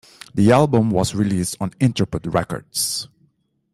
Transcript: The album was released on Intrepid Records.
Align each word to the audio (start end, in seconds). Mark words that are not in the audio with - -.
The 0.33 0.51
album 0.51 0.89
was 0.89 1.13
released 1.13 1.57
on 1.59 1.75
Intrepid 1.79 2.33
Records. 2.33 3.07